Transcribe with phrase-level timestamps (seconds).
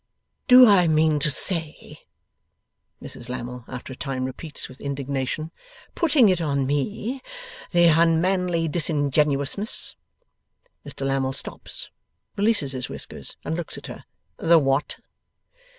[0.47, 1.99] 'Do I mean to say!'
[3.03, 5.51] Mrs Lammle after a time repeats, with indignation.
[5.93, 7.21] 'Putting it on me!
[7.69, 9.95] The unmanly disingenuousness!'
[10.83, 11.91] Mr Lammle stops,
[12.35, 14.05] releases his whiskers, and looks at her.
[14.39, 14.97] 'The what?